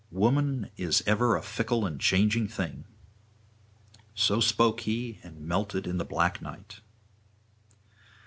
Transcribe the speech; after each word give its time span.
Woman 0.09 0.71
is 0.77 1.03
ever 1.05 1.35
a 1.35 1.43
fickle 1.43 1.85
and 1.85 2.01
changing 2.01 2.47
thing.' 2.47 2.85
So 4.15 4.39
spoke 4.39 4.79
he, 4.79 5.19
and 5.21 5.41
melted 5.45 5.85
in 5.85 5.99
the 5.99 6.03
black 6.05 6.41
night. 6.41 6.81